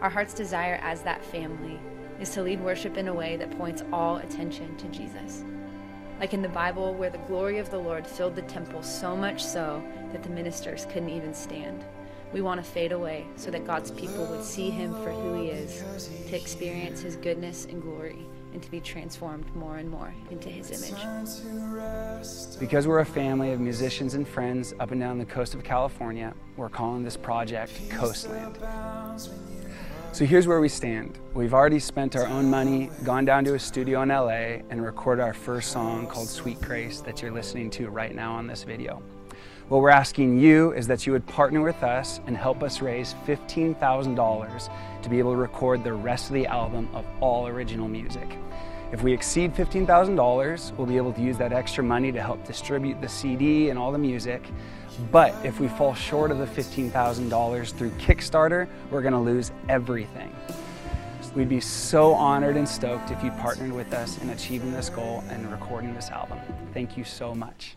Our 0.00 0.10
heart's 0.10 0.34
desire 0.34 0.78
as 0.82 1.02
that 1.02 1.24
family 1.24 1.80
is 2.20 2.30
to 2.30 2.42
lead 2.42 2.60
worship 2.60 2.96
in 2.96 3.08
a 3.08 3.14
way 3.14 3.36
that 3.36 3.56
points 3.58 3.82
all 3.92 4.18
attention 4.18 4.76
to 4.76 4.86
Jesus. 4.88 5.42
Like 6.20 6.34
in 6.34 6.42
the 6.42 6.48
Bible, 6.48 6.94
where 6.94 7.10
the 7.10 7.18
glory 7.18 7.58
of 7.58 7.70
the 7.70 7.78
Lord 7.78 8.06
filled 8.06 8.36
the 8.36 8.42
temple 8.42 8.82
so 8.82 9.16
much 9.16 9.42
so 9.42 9.82
that 10.12 10.22
the 10.22 10.28
ministers 10.28 10.86
couldn't 10.86 11.08
even 11.10 11.34
stand. 11.34 11.84
We 12.32 12.42
want 12.42 12.64
to 12.64 12.70
fade 12.70 12.92
away 12.92 13.26
so 13.36 13.50
that 13.50 13.66
God's 13.66 13.90
people 13.90 14.24
would 14.26 14.44
see 14.44 14.70
him 14.70 14.92
for 15.02 15.10
who 15.10 15.34
he 15.34 15.48
is, 15.48 15.82
to 16.28 16.36
experience 16.36 17.00
his 17.00 17.16
goodness 17.16 17.64
and 17.64 17.82
glory, 17.82 18.24
and 18.52 18.62
to 18.62 18.70
be 18.70 18.80
transformed 18.80 19.44
more 19.56 19.78
and 19.78 19.90
more 19.90 20.14
into 20.30 20.48
his 20.48 20.70
image. 20.70 21.00
Because 22.60 22.86
we're 22.86 23.00
a 23.00 23.04
family 23.04 23.52
of 23.52 23.58
musicians 23.58 24.14
and 24.14 24.28
friends 24.28 24.74
up 24.78 24.92
and 24.92 25.00
down 25.00 25.18
the 25.18 25.24
coast 25.24 25.54
of 25.54 25.64
California, 25.64 26.32
we're 26.56 26.68
calling 26.68 27.02
this 27.02 27.16
project 27.16 27.72
Coastland. 27.90 28.58
So 30.12 30.24
here's 30.24 30.46
where 30.46 30.60
we 30.60 30.68
stand. 30.68 31.18
We've 31.34 31.54
already 31.54 31.78
spent 31.78 32.16
our 32.16 32.26
own 32.26 32.50
money, 32.50 32.90
gone 33.04 33.24
down 33.24 33.44
to 33.44 33.54
a 33.54 33.58
studio 33.58 34.02
in 34.02 34.08
LA, 34.08 34.62
and 34.70 34.84
recorded 34.84 35.22
our 35.22 35.34
first 35.34 35.70
song 35.70 36.06
called 36.06 36.28
Sweet 36.28 36.60
Grace 36.60 37.00
that 37.00 37.22
you're 37.22 37.30
listening 37.30 37.70
to 37.70 37.88
right 37.88 38.14
now 38.14 38.34
on 38.34 38.46
this 38.46 38.64
video. 38.64 39.02
What 39.70 39.82
we're 39.82 39.90
asking 39.90 40.36
you 40.40 40.72
is 40.72 40.88
that 40.88 41.06
you 41.06 41.12
would 41.12 41.24
partner 41.28 41.60
with 41.60 41.84
us 41.84 42.18
and 42.26 42.36
help 42.36 42.64
us 42.64 42.80
raise 42.80 43.14
$15,000 43.24 44.68
to 45.00 45.08
be 45.08 45.20
able 45.20 45.30
to 45.30 45.36
record 45.36 45.84
the 45.84 45.92
rest 45.92 46.26
of 46.26 46.34
the 46.34 46.44
album 46.48 46.88
of 46.92 47.06
all 47.20 47.46
original 47.46 47.86
music. 47.86 48.28
If 48.90 49.04
we 49.04 49.12
exceed 49.12 49.54
$15,000, 49.54 50.76
we'll 50.76 50.88
be 50.88 50.96
able 50.96 51.12
to 51.12 51.20
use 51.20 51.38
that 51.38 51.52
extra 51.52 51.84
money 51.84 52.10
to 52.10 52.20
help 52.20 52.44
distribute 52.44 53.00
the 53.00 53.08
CD 53.08 53.70
and 53.70 53.78
all 53.78 53.92
the 53.92 53.98
music. 53.98 54.42
But 55.12 55.36
if 55.46 55.60
we 55.60 55.68
fall 55.68 55.94
short 55.94 56.32
of 56.32 56.38
the 56.38 56.46
$15,000 56.46 57.72
through 57.72 57.90
Kickstarter, 57.90 58.66
we're 58.90 59.02
going 59.02 59.12
to 59.12 59.20
lose 59.20 59.52
everything. 59.68 60.34
We'd 61.36 61.48
be 61.48 61.60
so 61.60 62.12
honored 62.14 62.56
and 62.56 62.68
stoked 62.68 63.12
if 63.12 63.22
you 63.22 63.30
partnered 63.30 63.70
with 63.70 63.94
us 63.94 64.20
in 64.20 64.30
achieving 64.30 64.72
this 64.72 64.88
goal 64.88 65.22
and 65.28 65.48
recording 65.48 65.94
this 65.94 66.10
album. 66.10 66.40
Thank 66.74 66.96
you 66.96 67.04
so 67.04 67.36
much. 67.36 67.76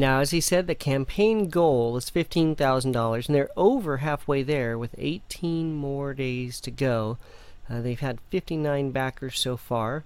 Now, 0.00 0.20
as 0.20 0.30
he 0.30 0.40
said, 0.40 0.66
the 0.66 0.74
campaign 0.74 1.48
goal 1.48 1.96
is 1.96 2.10
$15,000, 2.10 3.26
and 3.26 3.34
they're 3.34 3.50
over 3.56 3.98
halfway 3.98 4.42
there 4.42 4.78
with 4.78 4.94
18 4.98 5.74
more 5.74 6.14
days 6.14 6.60
to 6.60 6.70
go. 6.70 7.18
Uh, 7.70 7.80
they've 7.80 8.00
had 8.00 8.20
59 8.30 8.90
backers 8.90 9.38
so 9.38 9.56
far. 9.56 10.04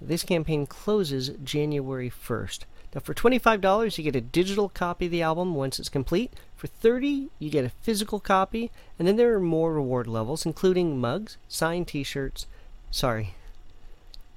This 0.00 0.22
campaign 0.22 0.66
closes 0.66 1.30
January 1.44 2.10
1st. 2.10 2.60
Now, 2.94 3.00
for 3.00 3.14
$25, 3.14 3.98
you 3.98 4.04
get 4.04 4.16
a 4.16 4.20
digital 4.20 4.68
copy 4.68 5.06
of 5.06 5.12
the 5.12 5.22
album 5.22 5.54
once 5.54 5.78
it's 5.78 5.88
complete. 5.88 6.32
For 6.56 6.66
30, 6.66 7.28
you 7.38 7.50
get 7.50 7.64
a 7.64 7.70
physical 7.82 8.20
copy, 8.20 8.70
and 8.98 9.06
then 9.06 9.16
there 9.16 9.34
are 9.34 9.40
more 9.40 9.74
reward 9.74 10.06
levels, 10.06 10.44
including 10.44 11.00
mugs, 11.00 11.36
signed 11.48 11.88
t 11.88 12.02
shirts, 12.02 12.46
sorry, 12.90 13.34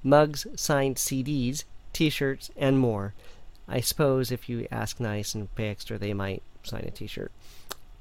mugs, 0.03 0.45
signed 0.55 0.97
CDs, 0.97 1.63
t 1.93 2.09
shirts, 2.09 2.51
and 2.55 2.79
more. 2.79 3.13
I 3.67 3.79
suppose 3.79 4.31
if 4.31 4.49
you 4.49 4.67
ask 4.71 4.99
nice 4.99 5.33
and 5.35 5.53
pay 5.55 5.69
extra, 5.69 5.97
they 5.97 6.13
might 6.13 6.43
sign 6.63 6.83
a 6.85 6.91
t 6.91 7.07
shirt. 7.07 7.31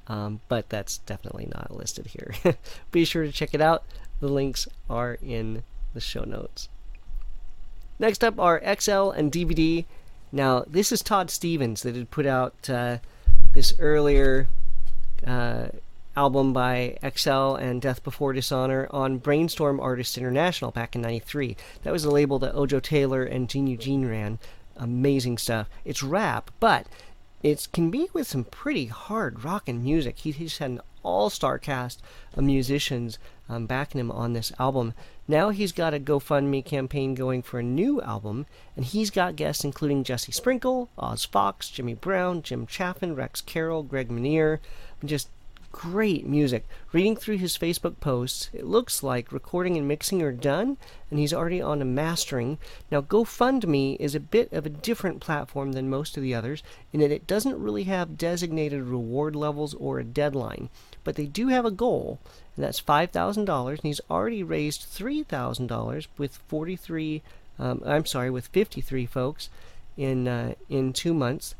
Um, 0.09 0.41
but 0.49 0.69
that's 0.69 0.99
definitely 0.99 1.49
not 1.55 1.77
listed 1.77 2.07
here. 2.09 2.35
Be 2.91 3.05
sure 3.05 3.25
to 3.25 3.33
check 3.33 3.55
it 3.55 3.61
out. 3.61 3.85
The 4.21 4.29
links 4.29 4.69
are 4.91 5.19
in 5.23 5.63
the 5.95 6.01
show 6.01 6.25
notes. 6.25 6.69
Next 7.99 8.25
up 8.25 8.39
are 8.41 8.61
XL 8.79 9.11
and 9.11 9.31
DBD. 9.31 9.85
Now, 10.33 10.65
this 10.67 10.91
is 10.91 11.03
Todd 11.03 11.31
Stevens 11.31 11.83
that 11.83 11.95
had 11.95 12.11
put 12.11 12.27
out 12.27 12.69
uh, 12.69 12.99
this 13.53 13.75
earlier 13.79 14.49
uh, 15.27 15.67
album 16.17 16.53
by 16.53 16.99
XL 17.17 17.55
and 17.55 17.81
Death 17.81 18.03
Before 18.03 18.33
Dishonor 18.33 18.89
on 18.91 19.19
Brainstorm 19.19 19.79
Artists 19.79 20.19
International 20.19 20.71
back 20.71 20.95
in 20.95 21.03
93. 21.03 21.57
That 21.83 21.93
was 21.93 22.05
a 22.05 22.11
label 22.11 22.39
that 22.41 22.55
Ojo 22.55 22.81
Taylor 22.81 23.25
and 23.25 23.49
Gene 23.49 23.67
Eugene 23.67 24.07
ran. 24.07 24.39
Amazing 24.77 25.39
stuff. 25.39 25.69
It's 25.85 26.03
rap, 26.03 26.51
but 26.61 26.87
it 27.43 27.69
can 27.73 27.91
be 27.91 28.09
with 28.13 28.27
some 28.27 28.45
pretty 28.45 28.87
hard 28.87 29.45
rockin' 29.45 29.83
music. 29.83 30.19
He, 30.21 30.31
he's 30.33 30.59
had 30.59 30.71
an 30.71 30.81
all 31.03 31.31
star 31.31 31.59
cast 31.59 32.01
of 32.35 32.45
musicians 32.45 33.19
um, 33.49 33.67
backing 33.67 34.01
him 34.01 34.11
on 34.11 34.33
this 34.33 34.53
album. 34.59 34.95
Now 35.29 35.51
he's 35.51 35.73
got 35.73 35.95
a 35.95 36.01
GoFundMe 36.01 36.65
campaign 36.65 37.15
going 37.15 37.43
for 37.43 37.59
a 37.59 37.65
new 37.65 38.01
album, 38.01 38.47
and 38.77 38.85
he's 38.85 39.11
got 39.11 39.37
guests 39.37 39.65
including 39.65 40.05
Jesse 40.05 40.33
Sprinkle, 40.33 40.89
Oz 40.99 41.25
Fox, 41.25 41.69
Jimmy 41.69 41.95
Brown, 41.95 42.43
Jim 42.43 42.67
Chaffin, 42.67 43.15
Rex 43.15 43.41
Carroll, 43.41 43.83
Greg 43.83 44.11
Minier. 44.11 44.61
Just 45.05 45.29
great 45.73 46.27
music. 46.27 46.65
Reading 46.93 47.17
through 47.17 47.39
his 47.39 47.59
Facebook 47.59 47.99
posts, 47.99 48.51
it 48.53 48.67
looks 48.67 49.03
like 49.03 49.33
recording 49.33 49.77
and 49.77 49.89
mixing 49.89 50.23
are 50.23 50.31
done, 50.31 50.77
and 51.11 51.19
he's 51.19 51.33
already 51.33 51.61
on 51.61 51.81
to 51.81 51.85
mastering. 51.85 52.59
Now, 52.91 53.01
GoFundMe 53.01 53.97
is 53.99 54.15
a 54.15 54.21
bit 54.21 54.53
of 54.53 54.67
a 54.67 54.71
different 54.71 55.21
platform 55.21 55.73
than 55.73 55.91
most 55.91 56.17
of 56.17 56.23
the 56.23 56.35
others 56.35 56.63
in 56.93 57.01
that 57.01 57.11
it 57.11 57.27
doesn't 57.27 57.61
really 57.61 57.85
have 57.85 58.19
designated 58.19 58.83
reward 58.83 59.35
levels 59.35 59.75
or 59.75 59.99
a 59.99 60.05
deadline, 60.05 60.69
but 61.03 61.17
they 61.17 61.27
do 61.27 61.49
have 61.49 61.65
a 61.65 61.71
goal, 61.71 62.21
and 62.55 62.65
that's 62.65 62.81
$5,000, 62.81 63.69
and 63.71 63.81
he's 63.83 64.01
already 64.11 64.43
raised 64.43 64.83
$3,000 64.83 66.07
with 66.19 66.37
43, 66.49 67.23
um, 67.59 67.83
I'm 67.85 68.07
sorry, 68.07 68.31
with 68.31 68.47
53 68.49 69.07
folks 69.07 69.49
in, 69.97 70.29
uh, 70.29 70.55
in 70.69 70.93
two 70.93 71.15
months. 71.15 71.55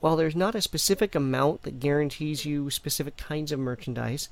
While 0.00 0.16
there's 0.16 0.36
not 0.36 0.54
a 0.54 0.62
specific 0.62 1.14
amount 1.14 1.62
that 1.62 1.80
guarantees 1.80 2.46
you 2.46 2.70
specific 2.70 3.16
kinds 3.16 3.52
of 3.52 3.58
merchandise, 3.58 4.28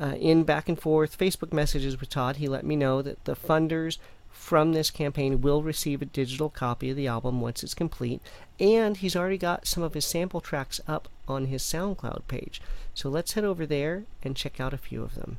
uh, 0.00 0.14
in 0.18 0.44
back 0.44 0.68
and 0.68 0.78
forth 0.78 1.18
Facebook 1.18 1.52
messages 1.52 2.00
with 2.00 2.10
Todd, 2.10 2.36
he 2.36 2.48
let 2.48 2.64
me 2.64 2.76
know 2.76 3.02
that 3.02 3.24
the 3.24 3.36
funders 3.36 3.98
from 4.30 4.72
this 4.72 4.90
campaign 4.90 5.40
will 5.40 5.62
receive 5.62 6.02
a 6.02 6.06
digital 6.06 6.48
copy 6.48 6.90
of 6.90 6.96
the 6.96 7.06
album 7.06 7.40
once 7.40 7.62
it's 7.62 7.74
complete, 7.74 8.20
and 8.58 8.96
he's 8.96 9.14
already 9.14 9.38
got 9.38 9.66
some 9.66 9.82
of 9.82 9.94
his 9.94 10.04
sample 10.04 10.40
tracks 10.40 10.80
up 10.88 11.08
on 11.28 11.46
his 11.46 11.62
SoundCloud 11.62 12.26
page. 12.26 12.60
So 12.94 13.08
let's 13.08 13.32
head 13.32 13.44
over 13.44 13.66
there 13.66 14.04
and 14.22 14.34
check 14.34 14.58
out 14.60 14.74
a 14.74 14.78
few 14.78 15.02
of 15.02 15.14
them. 15.14 15.38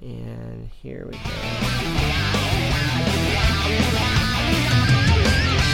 And 0.00 0.68
here 0.82 1.08
we 1.10 1.18
go. 1.18 1.95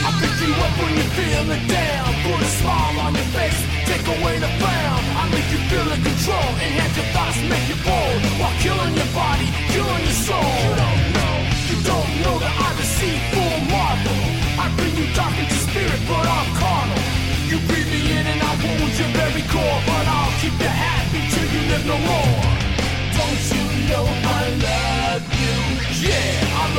I'll 0.05 0.17
pick 0.21 0.37
you 0.43 0.53
up 0.55 0.75
when 0.81 0.93
you're 0.99 1.15
feeling 1.19 1.65
down. 1.67 2.09
Put 2.27 2.41
a 2.41 2.51
smile 2.61 2.97
on 3.07 3.13
your 3.15 3.29
face, 3.37 3.61
take 3.87 4.07
away 4.17 4.39
the 4.39 4.51
frown. 4.61 5.03
I'll 5.19 5.31
make 5.31 5.49
you 5.55 5.61
feel 5.71 5.89
in 5.91 6.01
control, 6.03 6.49
enhance 6.63 6.97
your 6.97 7.09
thoughts, 7.15 7.39
make 7.51 7.67
you 7.71 7.79
bold. 7.83 8.21
While 8.41 8.57
killing 8.65 8.95
your 8.95 9.11
body, 9.15 9.49
killing 9.75 10.03
your 10.07 10.19
soul. 10.29 10.55
You 10.63 10.75
don't 10.83 11.03
know, 11.19 11.37
you 11.71 11.79
don't 11.83 12.11
know 12.23 12.35
that 12.43 12.55
I 12.67 12.69
receive 12.79 13.21
full 13.33 13.59
marvel. 13.71 14.21
I 14.63 14.67
bring 14.79 14.95
you 15.01 15.07
dark 15.15 15.35
into 15.39 15.59
spirit, 15.67 16.01
but 16.07 16.25
I'm 16.27 16.49
carnal. 16.61 17.03
You 17.51 17.59
breathe 17.69 17.91
me 17.91 18.01
in 18.17 18.25
and 18.33 18.41
I 18.41 18.53
wound 18.63 18.93
your 18.97 19.11
very 19.19 19.45
core, 19.53 19.81
but 19.87 20.05
I'll 20.09 20.35
keep 20.41 20.57
you 20.57 20.73
happy 20.73 21.21
till 21.33 21.49
you 21.55 21.63
live 21.73 21.85
no 21.87 21.99
more. 21.99 22.39
Don't 23.19 23.43
you 23.53 23.65
know 23.91 24.05
I 24.07 24.43
love? 24.63 24.92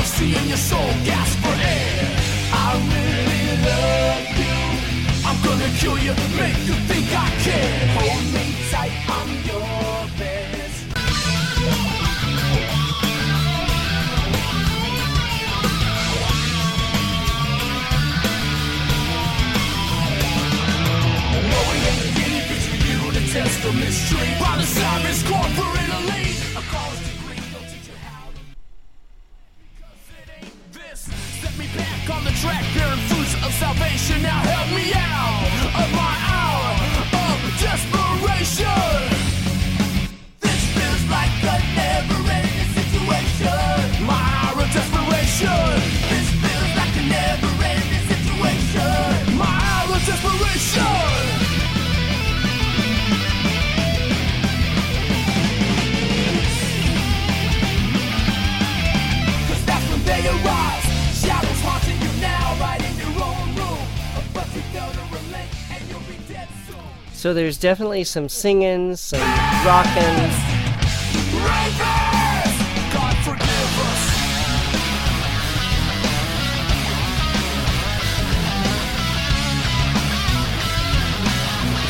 Seeing 0.06 0.48
your 0.48 0.58
soul 0.58 0.92
gasp 1.06 1.39
for 1.39 1.56
air. 1.76 2.10
I 2.52 2.70
really 2.94 3.46
love 3.70 4.28
you. 4.42 4.58
I'm 5.28 5.39
gonna 5.48 5.72
kill 5.80 5.98
you, 5.98 6.13
make 6.38 6.60
you 6.68 6.76
think 6.89 7.08
I 7.26 7.30
care. 7.46 7.88
Hold 7.98 8.34
me 8.34 8.46
tight, 8.72 9.13
test 23.34 23.66
mystery. 23.74 24.30
By 24.39 24.58
the 24.58 24.63
savage 24.63 25.26
corporate 25.26 25.83
salvation. 34.04 34.22
Now 34.22 34.53
So 67.24 67.34
there's 67.34 67.58
definitely 67.58 68.04
some 68.04 68.28
singing, 68.28 68.98
some 68.98 69.22
rocking. 69.22 70.04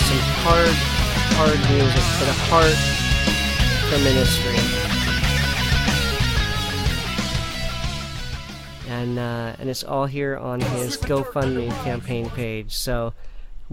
Some 0.05 0.21
hard, 0.43 0.69
hard 1.33 1.57
music 1.71 2.05
for 2.13 2.25
the 2.25 2.37
heart 2.51 2.77
for 3.89 3.97
ministry. 4.03 4.59
And 8.87 9.17
uh, 9.17 9.55
and 9.57 9.67
it's 9.67 9.83
all 9.83 10.05
here 10.05 10.37
on 10.37 10.61
his 10.61 10.95
GoFundMe 10.97 11.71
campaign 11.83 12.29
page. 12.29 12.75
So 12.75 13.15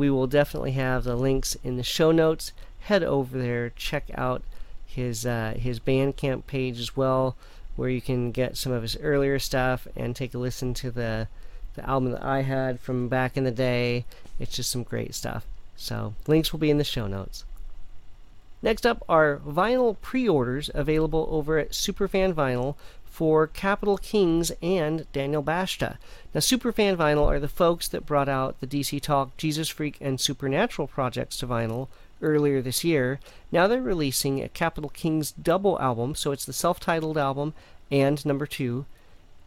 we 0.00 0.08
will 0.08 0.26
definitely 0.26 0.72
have 0.72 1.04
the 1.04 1.14
links 1.14 1.58
in 1.62 1.76
the 1.76 1.82
show 1.82 2.10
notes. 2.10 2.52
Head 2.80 3.04
over 3.04 3.36
there, 3.36 3.68
check 3.76 4.04
out 4.14 4.42
his 4.86 5.26
uh, 5.26 5.52
his 5.58 5.78
Bandcamp 5.78 6.46
page 6.46 6.80
as 6.80 6.96
well, 6.96 7.36
where 7.76 7.90
you 7.90 8.00
can 8.00 8.30
get 8.30 8.56
some 8.56 8.72
of 8.72 8.80
his 8.80 8.96
earlier 8.96 9.38
stuff 9.38 9.86
and 9.94 10.16
take 10.16 10.32
a 10.32 10.38
listen 10.38 10.72
to 10.72 10.90
the 10.90 11.28
the 11.74 11.86
album 11.86 12.12
that 12.12 12.24
I 12.24 12.40
had 12.40 12.80
from 12.80 13.08
back 13.08 13.36
in 13.36 13.44
the 13.44 13.50
day. 13.50 14.06
It's 14.38 14.56
just 14.56 14.70
some 14.70 14.84
great 14.84 15.14
stuff. 15.14 15.44
So 15.76 16.14
links 16.26 16.50
will 16.50 16.60
be 16.60 16.70
in 16.70 16.78
the 16.78 16.84
show 16.84 17.06
notes. 17.06 17.44
Next 18.62 18.86
up 18.86 19.04
are 19.06 19.36
vinyl 19.46 20.00
pre-orders 20.00 20.70
available 20.72 21.28
over 21.30 21.58
at 21.58 21.72
Superfan 21.72 22.32
Vinyl 22.32 22.74
for 23.10 23.46
Capital 23.46 23.98
Kings 23.98 24.50
and 24.62 25.04
Daniel 25.12 25.42
Bashta. 25.42 25.98
Now, 26.32 26.40
Superfan 26.40 26.96
Vinyl 26.96 27.26
are 27.26 27.40
the 27.40 27.48
folks 27.48 27.88
that 27.88 28.06
brought 28.06 28.28
out 28.28 28.60
the 28.60 28.66
DC 28.66 29.02
Talk, 29.02 29.36
Jesus 29.36 29.68
Freak, 29.68 29.98
and 30.00 30.20
Supernatural 30.20 30.88
projects 30.88 31.36
to 31.38 31.46
vinyl 31.46 31.88
earlier 32.22 32.62
this 32.62 32.84
year. 32.84 33.18
Now 33.50 33.66
they're 33.66 33.82
releasing 33.82 34.40
a 34.40 34.48
Capital 34.48 34.90
Kings 34.90 35.32
double 35.32 35.80
album, 35.80 36.14
so 36.14 36.32
it's 36.32 36.44
the 36.44 36.52
self-titled 36.52 37.18
album 37.18 37.54
and 37.90 38.24
number 38.24 38.46
two, 38.46 38.86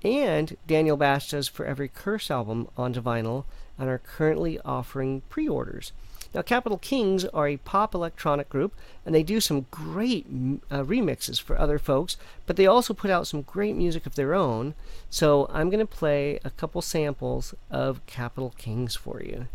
and 0.04 0.58
Daniel 0.68 0.98
Bashta's 0.98 1.48
For 1.48 1.66
Every 1.66 1.88
Curse 1.88 2.30
album 2.30 2.68
onto 2.78 3.02
vinyl 3.02 3.46
and 3.78 3.90
are 3.90 4.00
currently 4.00 4.60
offering 4.66 5.22
pre 5.30 5.48
orders. 5.48 5.92
Now, 6.34 6.42
Capital 6.42 6.80
Kings 6.80 7.26
are 7.26 7.48
a 7.48 7.58
pop 7.58 7.94
electronic 7.94 8.50
group, 8.50 8.74
and 9.06 9.14
they 9.14 9.22
do 9.22 9.40
some 9.40 9.68
great 9.70 10.26
uh, 10.72 10.82
remixes 10.82 11.40
for 11.40 11.60
other 11.60 11.78
folks, 11.78 12.18
but 12.48 12.56
they 12.56 12.66
also 12.66 12.94
put 12.94 13.12
out 13.12 13.28
some 13.28 13.44
great 13.44 13.76
music 13.76 14.08
of 14.08 14.16
their 14.16 14.34
own. 14.34 14.74
So, 15.12 15.48
I'm 15.54 15.70
going 15.70 15.86
to 15.86 15.86
play 15.86 16.40
a 16.44 16.50
couple 16.50 16.82
samples 16.82 17.54
of 17.70 18.04
Capital 18.08 18.54
Kings 18.58 18.96
for 18.96 19.22
you. 19.22 19.48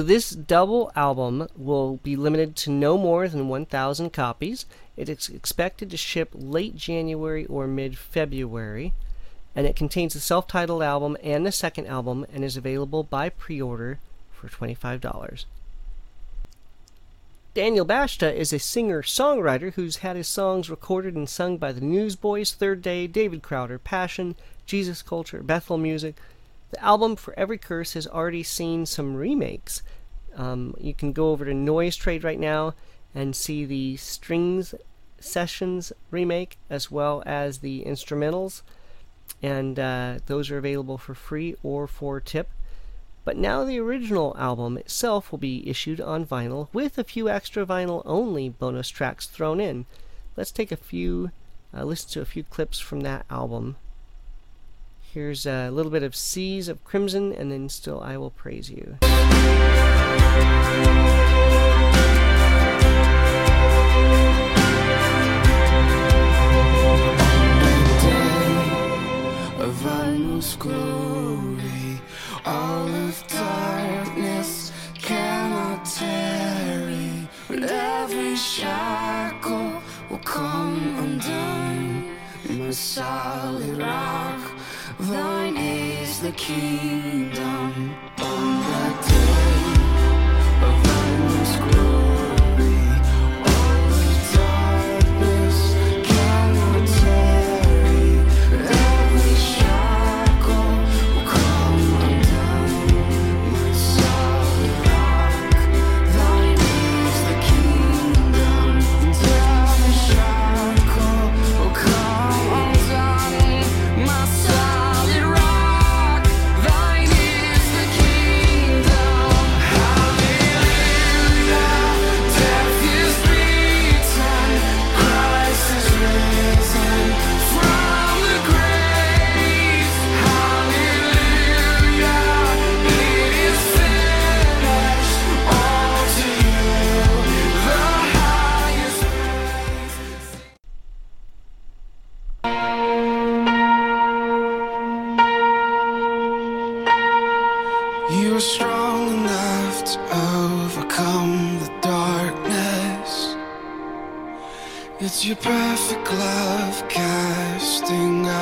This 0.08 0.30
double 0.30 0.92
album 0.96 1.48
will 1.56 1.98
be 1.98 2.16
limited 2.16 2.56
to 2.56 2.72
no 2.72 2.98
more 2.98 3.28
than 3.28 3.50
1,000 3.50 4.12
copies. 4.12 4.66
It 4.96 5.10
is 5.10 5.28
expected 5.30 5.92
to 5.92 5.98
ship 5.98 6.30
late 6.34 6.76
January 6.76 7.46
or 7.46 7.68
mid-February, 7.68 8.94
and 9.54 9.68
it 9.68 9.76
contains 9.76 10.14
the 10.14 10.20
self-titled 10.20 10.82
album 10.82 11.18
and 11.22 11.46
the 11.46 11.52
second 11.52 11.88
album, 11.88 12.26
and 12.34 12.44
is 12.44 12.56
available 12.56 13.04
by 13.04 13.28
pre-order 13.30 14.00
for 14.32 14.48
$25. 14.48 15.46
Daniel 17.54 17.86
Bashta 17.86 18.34
is 18.34 18.54
a 18.54 18.60
singer-songwriter 18.60 19.74
who's 19.74 19.98
had 19.98 20.16
his 20.16 20.28
songs 20.28 20.70
recorded 20.70 21.16
and 21.16 21.28
sung 21.28 21.58
by 21.58 21.72
the 21.72 21.82
Newsboys, 21.82 22.54
Third 22.54 22.82
Day, 22.82 23.08
David 23.08 23.42
Crowder, 23.42 23.80
Passion, 23.80 24.36
Jesus 24.66 25.02
Culture, 25.02 25.44
Bethel 25.44 25.78
Music, 25.78 26.16
the 26.72 26.84
album 26.84 27.16
For 27.16 27.34
Every 27.38 27.58
Curse 27.58 27.94
has 27.94 28.08
already 28.08 28.44
seen 28.44 28.86
some 28.86 29.16
remakes. 29.16 29.82
Um, 30.38 30.76
you 30.80 30.94
can 30.94 31.12
go 31.12 31.32
over 31.32 31.44
to 31.44 31.54
Noise 31.54 31.96
Trade 31.96 32.24
right 32.24 32.40
now 32.40 32.76
and 33.14 33.36
see 33.36 33.66
the 33.66 33.98
Strings 33.98 34.76
Sessions 35.20 35.92
remake 36.12 36.58
as 36.70 36.92
well 36.92 37.24
as 37.26 37.58
the 37.58 37.84
instrumentals, 37.86 38.62
and 39.42 39.80
uh, 39.80 40.20
those 40.28 40.52
are 40.52 40.60
available 40.60 41.00
for 41.00 41.16
free 41.16 41.56
or 41.64 41.88
for 41.88 42.20
tip. 42.20 42.52
But 43.26 43.36
now 43.36 43.66
the 43.66 43.80
original 43.80 44.36
album 44.38 44.78
itself 44.78 45.32
will 45.32 45.40
be 45.40 45.68
issued 45.68 46.00
on 46.00 46.26
vinyl 46.26 46.70
with 46.72 46.98
a 46.98 47.04
few 47.04 47.28
extra 47.28 47.66
vinyl 47.66 48.04
only 48.06 48.48
bonus 48.48 48.90
tracks 48.90 49.26
thrown 49.26 49.60
in. 49.60 49.86
Let's 50.38 50.52
take 50.52 50.72
a 50.72 50.78
few, 50.78 51.32
uh, 51.76 51.84
listen 51.84 52.12
to 52.12 52.22
a 52.22 52.26
few 52.26 52.44
clips 52.44 52.80
from 52.80 53.02
that 53.02 53.26
album. 53.30 53.76
Here's 55.14 55.46
a 55.46 55.70
little 55.70 55.92
bit 55.92 56.04
of 56.04 56.16
Seas 56.16 56.68
of 56.68 56.84
Crimson, 56.84 57.34
and 57.34 57.52
then 57.52 57.70
Still 57.70 58.02
I 58.02 58.18
Will 58.18 58.32
Praise 58.32 58.70
You. 58.70 58.98
of 69.60 69.86
utmost 69.86 70.60
glory. 70.60 72.02
All 72.46 72.88
of 72.88 73.28
darkness 73.28 74.72
cannot 74.94 75.84
tarry, 75.86 77.28
but 77.48 77.64
every 77.64 78.36
shackle 78.36 79.82
will 80.10 80.20
come 80.20 80.96
undone. 81.00 82.16
My 82.50 82.72
solid 82.72 83.78
rock, 83.78 84.57
thine 85.00 85.58
is 85.58 86.20
the 86.20 86.32
kingdom. 86.32 87.96
On 88.20 88.62
that 88.62 89.08
day 89.08 89.57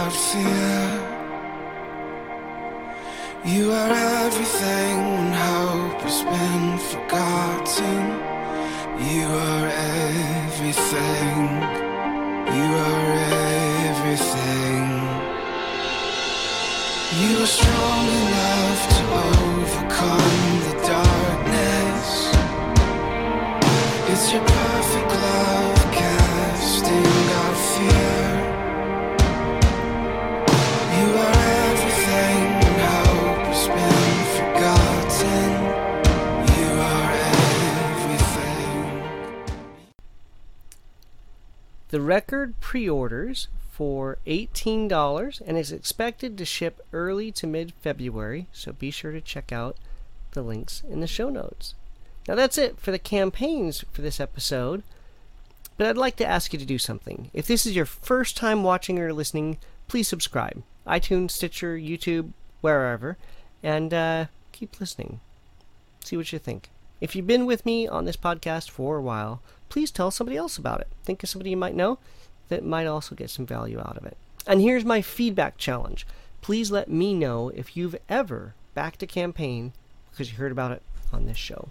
casting 0.06 0.46
out 0.46 0.54
fear. 0.54 1.16
You 3.46 3.72
are 3.72 3.92
everything 4.26 4.98
when 5.16 5.34
hope 5.34 6.02
has 6.02 6.22
been 6.24 6.78
forgotten. 6.92 8.02
You 9.12 9.26
are 9.28 9.68
everything. 10.46 11.42
You 12.58 12.70
are 12.88 13.08
everything. 13.90 14.88
You 17.22 17.32
are 17.44 17.52
strong 17.60 18.08
enough 18.24 18.82
to 18.96 19.04
overcome 19.34 20.35
The 41.96 42.02
record 42.02 42.60
pre 42.60 42.90
orders 42.90 43.48
for 43.72 44.18
$18 44.28 45.42
and 45.48 45.58
is 45.58 45.72
expected 45.72 46.38
to 46.38 46.44
ship 46.44 46.86
early 46.92 47.32
to 47.32 47.48
mid 47.48 47.72
February, 47.80 48.48
so 48.52 48.74
be 48.74 48.92
sure 48.92 49.14
to 49.14 49.22
check 49.22 49.54
out 49.54 49.78
the 50.34 50.42
links 50.42 50.84
in 50.90 51.00
the 51.00 51.08
show 51.08 51.30
notes. 51.30 51.74
Now, 52.28 52.36
that's 52.36 52.58
it 52.58 52.78
for 52.82 52.92
the 52.92 53.00
campaigns 53.00 53.86
for 53.94 54.02
this 54.02 54.20
episode, 54.20 54.84
but 55.78 55.88
I'd 55.88 55.96
like 55.96 56.18
to 56.18 56.26
ask 56.26 56.52
you 56.52 56.60
to 56.60 56.66
do 56.66 56.78
something. 56.78 57.32
If 57.34 57.48
this 57.48 57.66
is 57.66 57.78
your 57.78 57.86
first 57.86 58.36
time 58.36 58.62
watching 58.62 59.00
or 59.00 59.14
listening, 59.14 59.58
please 59.88 60.10
subscribe. 60.10 60.64
iTunes, 60.86 61.32
Stitcher, 61.32 61.78
YouTube, 61.78 62.34
wherever, 62.60 63.16
and 63.64 63.94
uh, 63.94 64.26
keep 64.52 64.82
listening. 64.82 65.22
See 66.04 66.18
what 66.18 66.34
you 66.34 66.40
think. 66.40 66.68
If 67.00 67.16
you've 67.16 67.26
been 67.26 67.46
with 67.46 67.66
me 67.66 67.88
on 67.88 68.04
this 68.04 68.18
podcast 68.18 68.70
for 68.70 68.98
a 68.98 69.02
while, 69.02 69.42
please 69.70 69.92
tell 69.92 70.12
somebody 70.12 70.38
else 70.38 70.58
about 70.58 70.82
it. 70.82 70.88
Think 71.04 71.24
of 71.24 71.30
somebody 71.30 71.52
you 71.52 71.58
might 71.58 71.76
know 71.76 71.98
that 72.50 72.64
might 72.64 72.88
also 72.88 73.16
get 73.16 73.30
some 73.30 73.46
value 73.46 73.80
out 73.80 73.98
of 73.98 74.06
it. 74.06 74.18
And 74.48 74.62
here's 74.62 74.86
my 74.86 75.02
feedback 75.02 75.58
challenge. 75.58 76.06
Please 76.42 76.72
let 76.72 76.90
me 76.90 77.14
know 77.14 77.50
if 77.50 77.76
you've 77.76 77.96
ever 78.08 78.54
backed 78.74 79.02
a 79.02 79.08
campaign 79.08 79.74
because 80.12 80.32
you 80.32 80.38
heard 80.38 80.52
about 80.52 80.72
it 80.72 80.82
on 81.12 81.26
this 81.26 81.38
show. 81.38 81.70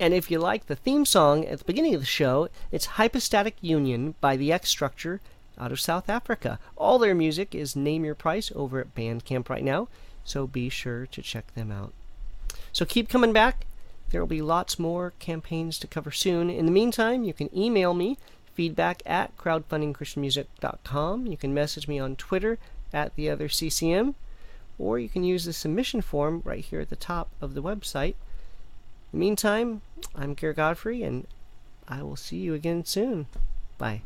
And 0.00 0.14
if 0.14 0.30
you 0.30 0.38
like 0.38 0.66
the 0.66 0.76
theme 0.76 1.04
song 1.04 1.44
at 1.44 1.58
the 1.58 1.64
beginning 1.64 1.94
of 1.94 2.00
the 2.00 2.06
show, 2.06 2.48
it's 2.70 2.86
Hypostatic 2.86 3.56
Union 3.60 4.14
by 4.20 4.36
the 4.36 4.52
X 4.52 4.68
Structure 4.68 5.20
out 5.58 5.72
of 5.72 5.80
South 5.80 6.08
Africa. 6.08 6.58
All 6.76 6.98
their 6.98 7.14
music 7.14 7.54
is 7.54 7.74
Name 7.74 8.04
Your 8.04 8.14
Price 8.14 8.52
over 8.54 8.80
at 8.80 8.94
Bandcamp 8.94 9.48
right 9.48 9.64
now, 9.64 9.88
so 10.24 10.46
be 10.46 10.68
sure 10.68 11.06
to 11.06 11.22
check 11.22 11.52
them 11.54 11.72
out. 11.72 11.92
So 12.72 12.84
keep 12.84 13.08
coming 13.08 13.32
back. 13.32 13.66
There 14.10 14.20
will 14.20 14.28
be 14.28 14.42
lots 14.42 14.78
more 14.78 15.12
campaigns 15.18 15.78
to 15.78 15.86
cover 15.86 16.10
soon. 16.10 16.50
In 16.50 16.66
the 16.66 16.72
meantime, 16.72 17.24
you 17.24 17.34
can 17.34 17.54
email 17.56 17.94
me 17.94 18.18
feedback 18.54 19.02
at 19.06 19.36
crowdfundingchristianmusic.com. 19.36 21.26
You 21.26 21.36
can 21.36 21.54
message 21.54 21.86
me 21.86 21.98
on 21.98 22.16
Twitter 22.16 22.58
at 22.92 23.14
the 23.14 23.30
other 23.30 23.48
CCM, 23.48 24.14
or 24.78 24.98
you 24.98 25.08
can 25.08 25.24
use 25.24 25.44
the 25.44 25.52
submission 25.52 26.00
form 26.00 26.42
right 26.44 26.64
here 26.64 26.80
at 26.80 26.90
the 26.90 26.96
top 26.96 27.28
of 27.40 27.54
the 27.54 27.62
website. 27.62 28.14
In 29.12 29.12
the 29.12 29.18
meantime, 29.18 29.82
I'm 30.14 30.34
Garrett 30.34 30.56
Godfrey, 30.56 31.02
and 31.02 31.26
I 31.86 32.02
will 32.02 32.16
see 32.16 32.38
you 32.38 32.54
again 32.54 32.84
soon. 32.84 33.26
Bye. 33.76 34.02